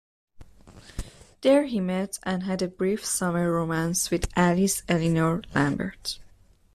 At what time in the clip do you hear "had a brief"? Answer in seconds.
2.41-3.05